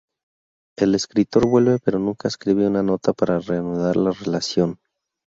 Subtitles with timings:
[0.79, 4.79] El escritor vuelve pero nunca escribe una nota para reanudar la relación.